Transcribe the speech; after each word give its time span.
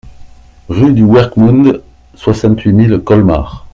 Rue 0.67 0.93
du 0.93 1.03
Weckmund, 1.03 1.83
soixante-huit 2.15 2.73
mille 2.73 2.97
Colmar 3.05 3.67